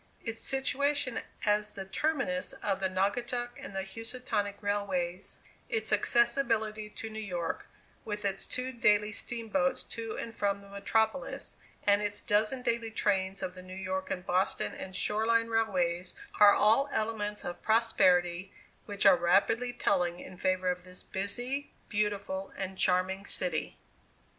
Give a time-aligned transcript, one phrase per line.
[0.23, 7.07] Its situation as the terminus of the Naugatuck and the Housatonic railways, its accessibility to
[7.07, 7.67] New York,
[8.03, 13.43] with its two daily steamboats to and from the metropolis, and its dozen daily trains
[13.43, 18.51] of the New York and Boston and Shore Line railways, are all elements of prosperity
[18.87, 23.77] which are rapidly telling in favor of this busy, beautiful and charming city.